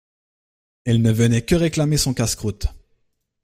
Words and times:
Elle 0.83 1.03
ne 1.03 1.11
venait 1.11 1.43
que 1.45 1.53
réclamer 1.53 1.95
son 1.97 2.15
casse-croûte. 2.15 2.65